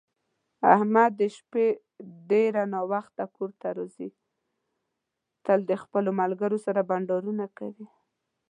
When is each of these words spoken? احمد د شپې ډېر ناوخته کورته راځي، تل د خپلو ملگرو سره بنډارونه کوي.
احمد 0.75 1.11
د 1.19 1.21
شپې 1.37 1.67
ډېر 2.31 2.53
ناوخته 2.73 3.25
کورته 3.35 3.67
راځي، 3.77 4.09
تل 5.45 5.59
د 5.69 5.71
خپلو 5.83 6.09
ملگرو 6.19 6.57
سره 6.65 6.81
بنډارونه 6.89 7.45
کوي. 7.57 7.87